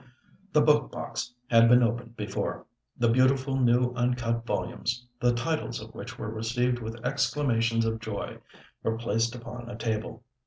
[0.51, 2.65] The book box had been opened before.
[2.97, 8.39] The beautiful new uncut volumes, the titles of which were received with exclamations of joy,
[8.81, 10.23] were placed upon a table.